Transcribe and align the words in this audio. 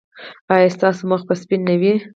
ایا 0.53 0.69
ستاسو 0.75 1.01
مخ 1.11 1.21
به 1.27 1.33
سپین 1.41 1.61
نه 1.69 1.75
وي؟ 1.81 1.93